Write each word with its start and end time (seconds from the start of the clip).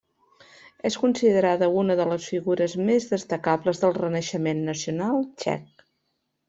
És 0.89 0.95
considerada 1.01 1.67
una 1.81 1.97
de 2.01 2.07
les 2.13 2.31
figures 2.31 2.75
més 2.89 3.07
destacades 3.13 3.83
del 3.85 3.97
renaixement 4.03 4.69
nacional 4.73 5.25
txec. 5.43 5.87